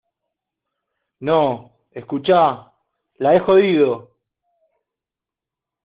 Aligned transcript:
no, 1.19 1.73
escucha. 1.91 2.71
la 3.19 3.35
he 3.35 3.39
jodido. 3.39 4.17